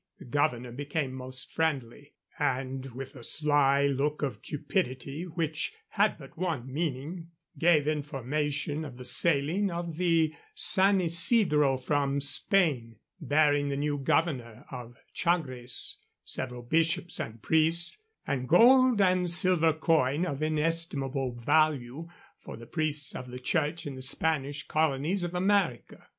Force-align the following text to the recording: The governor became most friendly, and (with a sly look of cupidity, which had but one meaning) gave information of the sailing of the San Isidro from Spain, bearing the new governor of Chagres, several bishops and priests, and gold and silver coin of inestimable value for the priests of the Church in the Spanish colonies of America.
The 0.17 0.25
governor 0.25 0.71
became 0.71 1.13
most 1.13 1.51
friendly, 1.51 2.13
and 2.39 2.87
(with 2.87 3.15
a 3.15 3.23
sly 3.23 3.85
look 3.85 4.23
of 4.23 4.41
cupidity, 4.41 5.25
which 5.27 5.73
had 5.89 6.17
but 6.17 6.35
one 6.35 6.73
meaning) 6.73 7.29
gave 7.59 7.87
information 7.87 8.83
of 8.83 8.97
the 8.97 9.03
sailing 9.05 9.69
of 9.69 9.97
the 9.97 10.33
San 10.55 11.01
Isidro 11.01 11.77
from 11.77 12.19
Spain, 12.19 12.95
bearing 13.19 13.69
the 13.69 13.77
new 13.77 13.99
governor 13.99 14.65
of 14.71 14.97
Chagres, 15.13 15.97
several 16.23 16.63
bishops 16.63 17.19
and 17.19 17.43
priests, 17.43 18.01
and 18.25 18.49
gold 18.49 18.99
and 18.99 19.29
silver 19.29 19.71
coin 19.71 20.25
of 20.25 20.41
inestimable 20.41 21.35
value 21.35 22.09
for 22.39 22.57
the 22.57 22.65
priests 22.65 23.13
of 23.15 23.27
the 23.29 23.37
Church 23.37 23.85
in 23.85 23.93
the 23.93 24.01
Spanish 24.01 24.67
colonies 24.67 25.23
of 25.23 25.35
America. 25.35 26.07